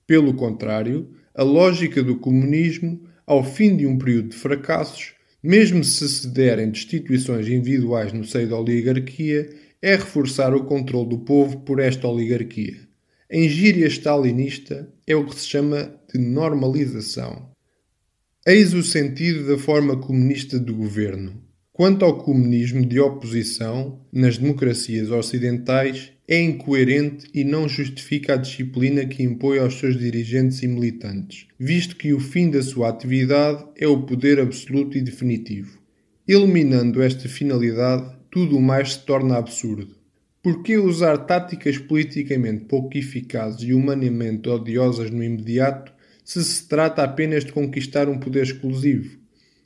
Pelo 0.06 0.34
contrário, 0.34 1.10
a 1.34 1.44
lógica 1.44 2.04
do 2.04 2.18
comunismo, 2.18 3.02
ao 3.26 3.44
fim 3.44 3.76
de 3.76 3.88
um 3.88 3.98
período 3.98 4.30
de 4.30 4.36
fracassos, 4.36 5.14
mesmo 5.42 5.84
se 5.84 6.08
se 6.08 6.28
derem 6.28 6.70
destituições 6.70 7.48
individuais 7.48 8.14
no 8.14 8.24
seio 8.24 8.50
da 8.50 8.58
oligarquia, 8.58 9.50
é 9.82 9.96
reforçar 9.96 10.54
o 10.54 10.64
controle 10.64 11.10
do 11.10 11.20
povo 11.20 11.60
por 11.62 11.80
esta 11.80 12.08
oligarquia. 12.08 12.78
Em 13.30 13.50
gíria 13.50 13.88
stalinista, 13.88 14.90
é 15.06 15.16
o 15.16 15.26
que 15.26 15.36
se 15.36 15.48
chama 15.48 15.94
de 16.14 16.20
normalização. 16.20 17.53
Eis 18.46 18.74
o 18.74 18.84
sentido 18.84 19.48
da 19.48 19.58
forma 19.58 19.96
comunista 19.96 20.60
do 20.60 20.76
governo. 20.76 21.42
Quanto 21.72 22.04
ao 22.04 22.18
comunismo 22.18 22.86
de 22.86 23.00
oposição, 23.00 24.02
nas 24.12 24.38
democracias 24.38 25.10
ocidentais, 25.12 26.12
é 26.28 26.42
incoerente 26.42 27.26
e 27.34 27.46
não 27.46 27.70
justifica 27.70 28.34
a 28.34 28.36
disciplina 28.36 29.06
que 29.06 29.24
impõe 29.24 29.60
aos 29.60 29.80
seus 29.80 29.98
dirigentes 29.98 30.62
e 30.62 30.68
militantes, 30.68 31.48
visto 31.58 31.96
que 31.96 32.12
o 32.12 32.20
fim 32.20 32.52
da 32.52 32.62
sua 32.62 32.90
atividade 32.90 33.64
é 33.78 33.88
o 33.88 34.02
poder 34.02 34.42
absoluto 34.42 34.98
e 34.98 35.02
definitivo. 35.02 35.80
Eliminando 36.28 37.02
esta 37.02 37.30
finalidade, 37.30 38.14
tudo 38.30 38.58
o 38.58 38.62
mais 38.62 38.96
se 38.96 39.06
torna 39.06 39.38
absurdo. 39.38 39.96
Por 40.42 40.62
que 40.64 40.78
usar 40.78 41.20
táticas 41.20 41.78
politicamente 41.78 42.66
pouco 42.66 42.98
eficazes 42.98 43.62
e 43.62 43.74
humanamente 43.74 44.50
odiosas 44.50 45.10
no 45.10 45.24
imediato 45.24 45.93
se 46.24 46.44
se 46.44 46.68
trata 46.68 47.04
apenas 47.04 47.44
de 47.44 47.52
conquistar 47.52 48.08
um 48.08 48.18
poder 48.18 48.44
exclusivo. 48.44 49.18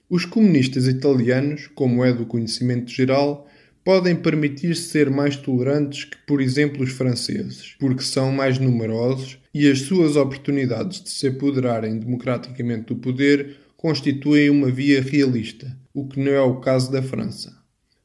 Os 0.10 0.26
comunistas 0.26 0.88
italianos, 0.88 1.68
como 1.68 2.04
é 2.04 2.14
do 2.14 2.26
conhecimento 2.26 2.90
geral, 2.92 3.48
podem 3.84 4.16
permitir-se 4.16 4.90
ser 4.90 5.10
mais 5.10 5.36
tolerantes 5.36 6.04
que, 6.04 6.18
por 6.26 6.42
exemplo, 6.42 6.84
os 6.84 6.92
franceses, 6.92 7.76
porque 7.80 8.04
são 8.04 8.32
mais 8.32 8.60
numerosos 8.60 9.40
e 9.54 9.70
as 9.70 9.80
suas 9.80 10.16
oportunidades 10.16 11.02
de 11.02 11.10
se 11.10 11.28
apoderarem 11.28 11.98
democraticamente 11.98 12.88
do 12.88 12.98
poder 12.98 13.58
constituem 13.78 14.50
uma 14.50 14.70
via 14.70 15.02
realista, 15.02 15.78
o 15.94 16.08
que 16.08 16.20
não 16.20 16.32
é 16.32 16.42
o 16.42 16.60
caso 16.60 16.92
da 16.92 17.02
França. 17.02 17.56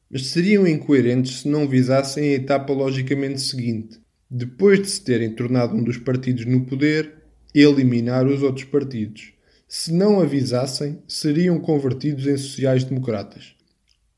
Mas 0.09 0.27
seriam 0.27 0.67
incoerentes 0.67 1.41
se 1.41 1.47
não 1.47 1.67
visassem 1.67 2.29
a 2.29 2.35
etapa 2.35 2.71
logicamente 2.71 3.41
seguinte. 3.41 3.99
Depois 4.29 4.81
de 4.81 4.89
se 4.89 5.03
terem 5.03 5.31
tornado 5.31 5.75
um 5.75 5.83
dos 5.83 5.97
partidos 5.97 6.45
no 6.45 6.65
poder, 6.65 7.22
eliminar 7.53 8.25
os 8.27 8.41
outros 8.41 8.65
partidos. 8.65 9.33
Se 9.67 9.91
não 9.91 10.19
avisassem, 10.19 10.99
seriam 11.07 11.59
convertidos 11.59 12.27
em 12.27 12.37
sociais-democratas. 12.37 13.55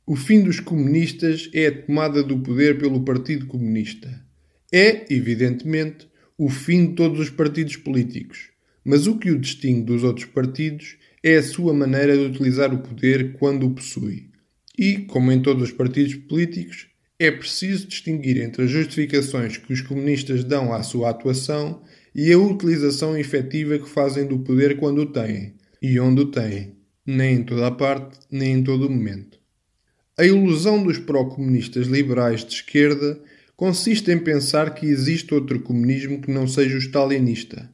O 0.05 0.15
fim 0.15 0.43
dos 0.43 0.59
comunistas 0.59 1.49
é 1.53 1.67
a 1.67 1.81
tomada 1.83 2.21
do 2.21 2.39
poder 2.39 2.77
pelo 2.77 3.03
Partido 3.03 3.47
Comunista. 3.47 4.23
É, 4.71 5.11
evidentemente, 5.13 6.07
o 6.37 6.49
fim 6.49 6.87
de 6.87 6.95
todos 6.95 7.19
os 7.19 7.29
partidos 7.29 7.77
políticos. 7.77 8.49
Mas 8.83 9.07
o 9.07 9.17
que 9.17 9.31
o 9.31 9.39
distingue 9.39 9.85
dos 9.85 10.03
outros 10.03 10.25
partidos 10.25 10.97
é 11.23 11.37
a 11.37 11.43
sua 11.43 11.73
maneira 11.73 12.15
de 12.15 12.25
utilizar 12.25 12.71
o 12.71 12.83
poder 12.83 13.33
quando 13.33 13.65
o 13.65 13.71
possui. 13.71 14.29
E, 14.77 14.99
como 14.99 15.31
em 15.31 15.41
todos 15.41 15.63
os 15.63 15.71
partidos 15.71 16.15
políticos, 16.15 16.87
é 17.17 17.31
preciso 17.31 17.87
distinguir 17.87 18.41
entre 18.41 18.63
as 18.63 18.69
justificações 18.69 19.57
que 19.57 19.71
os 19.71 19.81
comunistas 19.81 20.43
dão 20.43 20.73
à 20.73 20.83
sua 20.83 21.11
atuação 21.11 21.81
e 22.13 22.31
a 22.31 22.37
utilização 22.37 23.17
efetiva 23.17 23.79
que 23.79 23.89
fazem 23.89 24.25
do 24.25 24.39
poder 24.39 24.77
quando 24.77 25.01
o 25.01 25.05
têm 25.05 25.55
e 25.81 25.99
onde 25.99 26.21
o 26.21 26.31
têm, 26.31 26.75
nem 27.05 27.37
em 27.37 27.43
toda 27.43 27.67
a 27.67 27.71
parte, 27.71 28.19
nem 28.29 28.55
em 28.55 28.63
todo 28.63 28.87
o 28.87 28.89
momento. 28.89 29.39
A 30.17 30.25
ilusão 30.25 30.83
dos 30.83 30.97
pró-comunistas 30.97 31.87
liberais 31.87 32.43
de 32.43 32.53
esquerda 32.53 33.21
consiste 33.55 34.11
em 34.11 34.19
pensar 34.19 34.73
que 34.73 34.85
existe 34.85 35.33
outro 35.33 35.61
comunismo 35.61 36.21
que 36.21 36.31
não 36.31 36.47
seja 36.47 36.75
o 36.75 36.79
stalinista. 36.79 37.69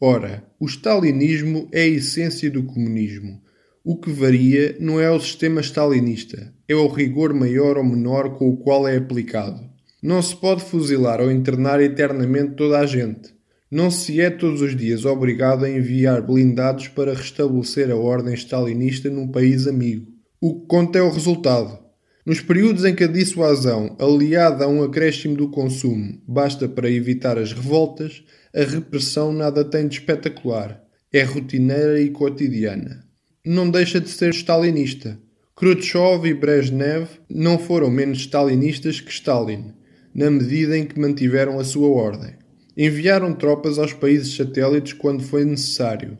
Ora, 0.00 0.44
o 0.60 0.66
stalinismo 0.66 1.68
é 1.72 1.82
a 1.82 1.86
essência 1.86 2.50
do 2.50 2.64
comunismo. 2.64 3.40
O 3.86 3.98
que 3.98 4.10
varia 4.10 4.74
não 4.80 4.98
é 4.98 5.10
o 5.10 5.20
sistema 5.20 5.60
stalinista, 5.60 6.50
é 6.66 6.74
o 6.74 6.88
rigor 6.88 7.34
maior 7.34 7.76
ou 7.76 7.84
menor 7.84 8.38
com 8.38 8.48
o 8.48 8.56
qual 8.56 8.88
é 8.88 8.96
aplicado. 8.96 9.60
Não 10.02 10.22
se 10.22 10.34
pode 10.34 10.64
fuzilar 10.64 11.20
ou 11.20 11.30
internar 11.30 11.82
eternamente 11.82 12.54
toda 12.54 12.78
a 12.78 12.86
gente. 12.86 13.34
Não 13.70 13.90
se 13.90 14.22
é 14.22 14.30
todos 14.30 14.62
os 14.62 14.74
dias 14.74 15.04
obrigado 15.04 15.66
a 15.66 15.70
enviar 15.70 16.22
blindados 16.22 16.88
para 16.88 17.12
restabelecer 17.12 17.90
a 17.90 17.94
ordem 17.94 18.32
stalinista 18.32 19.10
num 19.10 19.28
país 19.28 19.66
amigo. 19.66 20.06
O 20.40 20.60
que 20.60 20.66
conta 20.66 20.98
é 20.98 21.02
o 21.02 21.10
resultado. 21.10 21.78
Nos 22.24 22.40
períodos 22.40 22.86
em 22.86 22.94
que 22.94 23.04
a 23.04 23.06
dissuasão, 23.06 23.98
aliada 24.00 24.64
a 24.64 24.68
um 24.68 24.82
acréscimo 24.82 25.36
do 25.36 25.50
consumo, 25.50 26.22
basta 26.26 26.66
para 26.66 26.90
evitar 26.90 27.38
as 27.38 27.52
revoltas, 27.52 28.24
a 28.54 28.62
repressão 28.62 29.30
nada 29.30 29.62
tem 29.62 29.86
de 29.86 29.98
espetacular. 29.98 30.82
É 31.12 31.22
rotineira 31.22 32.00
e 32.00 32.08
cotidiana. 32.08 33.03
Não 33.46 33.68
deixa 33.68 34.00
de 34.00 34.08
ser 34.08 34.30
stalinista. 34.30 35.18
Khrushchev 35.54 36.26
e 36.26 36.32
Brezhnev 36.32 37.06
não 37.28 37.58
foram 37.58 37.90
menos 37.90 38.20
stalinistas 38.20 39.02
que 39.02 39.12
Stalin, 39.12 39.74
na 40.14 40.30
medida 40.30 40.78
em 40.78 40.86
que 40.86 40.98
mantiveram 40.98 41.60
a 41.60 41.64
sua 41.64 41.88
ordem. 41.88 42.32
Enviaram 42.74 43.34
tropas 43.34 43.78
aos 43.78 43.92
países 43.92 44.34
satélites 44.34 44.94
quando 44.94 45.22
foi 45.22 45.44
necessário. 45.44 46.16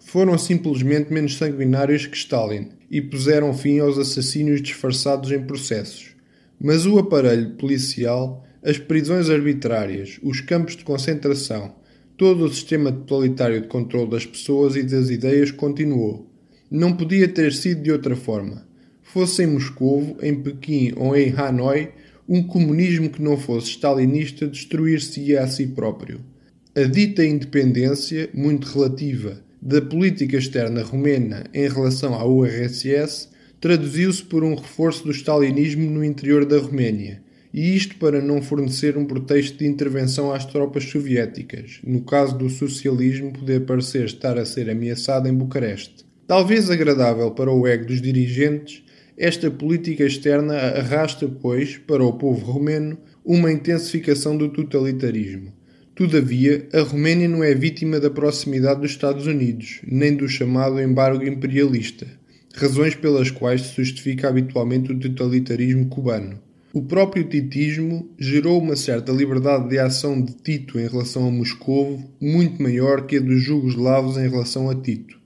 foram 0.00 0.36
simplesmente 0.36 1.10
menos 1.10 1.38
sanguinários 1.38 2.04
que 2.04 2.16
Stalin 2.16 2.68
e 2.90 3.00
puseram 3.00 3.54
fim 3.54 3.78
aos 3.78 3.98
assassínios 3.98 4.60
disfarçados 4.60 5.32
em 5.32 5.42
processos. 5.46 6.14
Mas 6.60 6.84
o 6.84 6.98
aparelho 6.98 7.54
policial, 7.54 8.44
as 8.62 8.76
prisões 8.76 9.30
arbitrárias, 9.30 10.20
os 10.22 10.42
campos 10.42 10.76
de 10.76 10.84
concentração, 10.84 11.74
todo 12.18 12.44
o 12.44 12.52
sistema 12.52 12.92
totalitário 12.92 13.62
de 13.62 13.68
controle 13.68 14.10
das 14.10 14.26
pessoas 14.26 14.76
e 14.76 14.82
das 14.82 15.08
ideias 15.08 15.50
continuou. 15.50 16.25
Não 16.70 16.96
podia 16.96 17.28
ter 17.28 17.52
sido 17.52 17.82
de 17.82 17.92
outra 17.92 18.16
forma. 18.16 18.66
Fosse 19.02 19.44
em 19.44 19.46
Moscovo, 19.46 20.16
em 20.20 20.34
Pequim 20.34 20.92
ou 20.96 21.16
em 21.16 21.32
Hanoi, 21.32 21.90
um 22.28 22.42
comunismo 22.42 23.08
que 23.08 23.22
não 23.22 23.36
fosse 23.36 23.70
stalinista 23.70 24.48
destruir-se-ia 24.48 25.42
a 25.42 25.46
si 25.46 25.68
próprio. 25.68 26.20
A 26.74 26.82
dita 26.82 27.24
independência, 27.24 28.28
muito 28.34 28.66
relativa, 28.66 29.40
da 29.62 29.80
política 29.80 30.36
externa 30.36 30.82
romena 30.82 31.44
em 31.54 31.68
relação 31.68 32.14
à 32.14 32.24
URSS 32.26 33.28
traduziu-se 33.60 34.22
por 34.22 34.44
um 34.44 34.54
reforço 34.54 35.04
do 35.04 35.12
stalinismo 35.12 35.90
no 35.90 36.04
interior 36.04 36.44
da 36.44 36.58
Roménia, 36.58 37.22
e 37.52 37.74
isto 37.74 37.96
para 37.96 38.20
não 38.20 38.42
fornecer 38.42 38.98
um 38.98 39.06
pretexto 39.06 39.58
de 39.58 39.66
intervenção 39.66 40.32
às 40.32 40.44
tropas 40.44 40.84
soviéticas, 40.84 41.80
no 41.84 42.02
caso 42.02 42.36
do 42.36 42.50
socialismo 42.50 43.32
poder 43.32 43.60
parecer 43.60 44.04
estar 44.04 44.36
a 44.36 44.44
ser 44.44 44.68
ameaçado 44.68 45.28
em 45.28 45.34
Bucareste. 45.34 46.05
Talvez 46.26 46.68
agradável 46.68 47.30
para 47.30 47.52
o 47.52 47.68
ego 47.68 47.86
dos 47.86 48.02
dirigentes, 48.02 48.82
esta 49.16 49.48
política 49.48 50.04
externa 50.04 50.54
arrasta, 50.54 51.28
pois, 51.28 51.76
para 51.78 52.04
o 52.04 52.12
povo 52.14 52.44
romeno, 52.44 52.98
uma 53.24 53.52
intensificação 53.52 54.36
do 54.36 54.48
totalitarismo. 54.48 55.52
Todavia, 55.94 56.68
a 56.74 56.80
Roménia 56.80 57.28
não 57.28 57.44
é 57.44 57.54
vítima 57.54 58.00
da 58.00 58.10
proximidade 58.10 58.80
dos 58.80 58.90
Estados 58.90 59.26
Unidos, 59.26 59.80
nem 59.86 60.16
do 60.16 60.28
chamado 60.28 60.80
embargo 60.80 61.24
imperialista, 61.24 62.06
razões 62.54 62.96
pelas 62.96 63.30
quais 63.30 63.62
se 63.62 63.76
justifica 63.76 64.28
habitualmente 64.28 64.90
o 64.90 64.98
totalitarismo 64.98 65.86
cubano. 65.86 66.40
O 66.72 66.82
próprio 66.82 67.22
titismo 67.24 68.10
gerou 68.18 68.60
uma 68.60 68.74
certa 68.74 69.12
liberdade 69.12 69.68
de 69.68 69.78
ação 69.78 70.20
de 70.20 70.34
Tito 70.34 70.78
em 70.78 70.88
relação 70.88 71.26
a 71.28 71.30
Moscovo, 71.30 72.10
muito 72.20 72.60
maior 72.60 73.06
que 73.06 73.16
a 73.16 73.20
dos 73.20 73.40
jugoslavos 73.40 74.18
em 74.18 74.28
relação 74.28 74.68
a 74.68 74.74
Tito. 74.74 75.16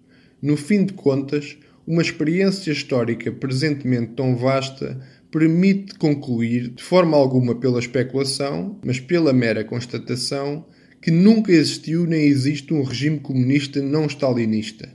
No 0.43 0.57
fim 0.57 0.85
de 0.85 0.93
contas, 0.93 1.57
uma 1.87 2.03
experiência 2.03 2.73
histórica 2.73 3.31
presentemente 3.31 4.13
tão 4.17 4.37
vasta 4.37 5.01
permite 5.31 5.95
concluir, 5.95 6.69
de 6.69 6.83
forma 6.83 7.17
alguma 7.17 7.55
pela 7.55 7.79
especulação, 7.79 8.79
mas 8.85 8.99
pela 8.99 9.33
mera 9.33 9.65
constatação, 9.65 10.67
que 11.01 11.11
nunca 11.11 11.53
existiu 11.53 12.05
nem 12.05 12.25
existe 12.25 12.75
um 12.75 12.83
regime 12.83 13.21
comunista 13.21 13.81
não 13.81 14.07
stalinista. 14.07 14.89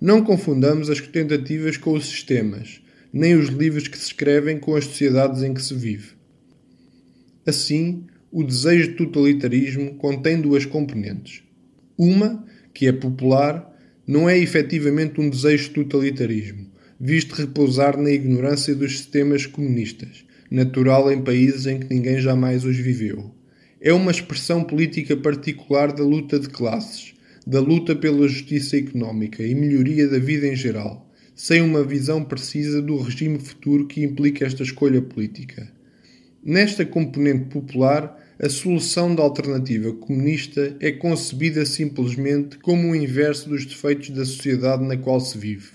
Não 0.00 0.24
confundamos 0.24 0.88
as 0.88 1.00
tentativas 1.00 1.76
com 1.76 1.92
os 1.92 2.06
sistemas, 2.06 2.80
nem 3.12 3.34
os 3.34 3.48
livros 3.48 3.86
que 3.86 3.98
se 3.98 4.06
escrevem 4.06 4.58
com 4.58 4.74
as 4.74 4.86
sociedades 4.86 5.42
em 5.42 5.52
que 5.52 5.62
se 5.62 5.74
vive. 5.74 6.12
Assim, 7.46 8.06
o 8.32 8.42
desejo 8.42 8.90
de 8.90 8.96
totalitarismo 8.96 9.94
contém 9.96 10.40
duas 10.40 10.64
componentes. 10.64 11.42
Uma, 11.98 12.44
que 12.72 12.86
é 12.86 12.92
popular, 12.92 13.70
não 14.10 14.28
é 14.28 14.36
efetivamente 14.36 15.20
um 15.20 15.30
desejo 15.30 15.68
de 15.68 15.70
totalitarismo, 15.70 16.66
visto 16.98 17.36
repousar 17.36 17.96
na 17.96 18.10
ignorância 18.10 18.74
dos 18.74 18.98
sistemas 18.98 19.46
comunistas, 19.46 20.24
natural 20.50 21.12
em 21.12 21.22
países 21.22 21.64
em 21.64 21.78
que 21.78 21.94
ninguém 21.94 22.18
jamais 22.18 22.64
os 22.64 22.76
viveu. 22.76 23.32
É 23.80 23.92
uma 23.92 24.10
expressão 24.10 24.64
política 24.64 25.16
particular 25.16 25.92
da 25.92 26.02
luta 26.02 26.40
de 26.40 26.48
classes, 26.48 27.14
da 27.46 27.60
luta 27.60 27.94
pela 27.94 28.26
justiça 28.26 28.76
económica 28.76 29.44
e 29.44 29.54
melhoria 29.54 30.08
da 30.08 30.18
vida 30.18 30.48
em 30.48 30.56
geral, 30.56 31.08
sem 31.32 31.62
uma 31.62 31.84
visão 31.84 32.24
precisa 32.24 32.82
do 32.82 32.96
regime 32.96 33.38
futuro 33.38 33.86
que 33.86 34.02
implica 34.02 34.44
esta 34.44 34.64
escolha 34.64 35.00
política. 35.00 35.70
Nesta 36.42 36.84
componente 36.84 37.44
popular, 37.44 38.19
a 38.42 38.48
solução 38.48 39.14
da 39.14 39.22
alternativa 39.22 39.92
comunista 39.92 40.74
é 40.80 40.90
concebida 40.90 41.66
simplesmente 41.66 42.56
como 42.56 42.88
o 42.88 42.96
inverso 42.96 43.50
dos 43.50 43.66
defeitos 43.66 44.08
da 44.08 44.24
sociedade 44.24 44.82
na 44.82 44.96
qual 44.96 45.20
se 45.20 45.36
vive. 45.36 45.68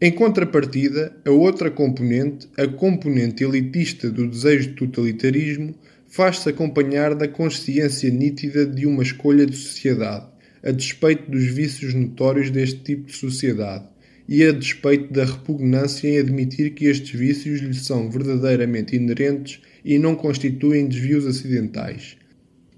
Em 0.00 0.12
contrapartida, 0.12 1.16
a 1.26 1.30
outra 1.32 1.72
componente, 1.72 2.46
a 2.56 2.68
componente 2.68 3.42
elitista 3.42 4.08
do 4.08 4.28
desejo 4.28 4.68
de 4.68 4.74
totalitarismo, 4.76 5.74
faz-se 6.06 6.48
acompanhar 6.48 7.16
da 7.16 7.26
consciência 7.26 8.08
nítida 8.08 8.64
de 8.64 8.86
uma 8.86 9.02
escolha 9.02 9.44
de 9.44 9.56
sociedade, 9.56 10.26
a 10.62 10.70
despeito 10.70 11.28
dos 11.28 11.46
vícios 11.46 11.94
notórios 11.94 12.48
deste 12.48 12.78
tipo 12.78 13.06
de 13.06 13.16
sociedade 13.16 13.86
e 14.28 14.44
a 14.44 14.52
despeito 14.52 15.12
da 15.12 15.24
repugnância 15.24 16.06
em 16.06 16.18
admitir 16.18 16.74
que 16.74 16.84
estes 16.84 17.18
vícios 17.18 17.60
lhe 17.60 17.74
são 17.74 18.08
verdadeiramente 18.08 18.94
inerentes 18.94 19.60
e 19.84 19.98
não 19.98 20.14
constituem 20.14 20.86
desvios 20.86 21.26
acidentais. 21.26 22.16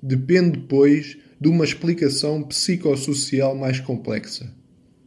Depende, 0.03 0.59
pois, 0.69 1.17
de 1.41 1.49
uma 1.49 1.65
explicação 1.65 2.43
psicossocial 2.43 3.55
mais 3.55 3.81
complexa. 3.81 4.55